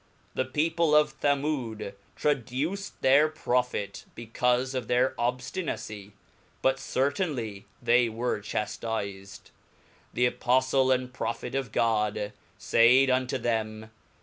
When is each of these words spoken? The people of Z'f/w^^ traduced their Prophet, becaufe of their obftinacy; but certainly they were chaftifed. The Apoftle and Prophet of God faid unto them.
The 0.33 0.45
people 0.45 0.95
of 0.95 1.13
Z'f/w^^ 1.21 1.93
traduced 2.15 2.99
their 3.03 3.27
Prophet, 3.29 4.05
becaufe 4.17 4.73
of 4.73 4.87
their 4.87 5.13
obftinacy; 5.19 6.13
but 6.63 6.79
certainly 6.79 7.67
they 7.83 8.09
were 8.09 8.39
chaftifed. 8.39 9.51
The 10.15 10.31
Apoftle 10.31 10.91
and 10.91 11.13
Prophet 11.13 11.53
of 11.53 11.71
God 11.71 12.33
faid 12.57 13.11
unto 13.11 13.37
them. 13.37 13.91